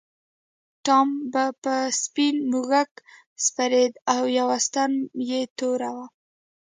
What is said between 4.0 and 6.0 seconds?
او یوه ستن یې توره